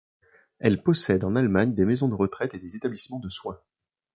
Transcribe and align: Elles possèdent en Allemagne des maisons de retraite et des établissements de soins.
Elles 0.57 0.81
possèdent 0.81 1.25
en 1.25 1.35
Allemagne 1.35 1.75
des 1.75 1.85
maisons 1.85 2.07
de 2.09 2.15
retraite 2.15 2.55
et 2.55 2.59
des 2.59 2.75
établissements 2.75 3.19
de 3.19 3.29
soins. 3.29 3.59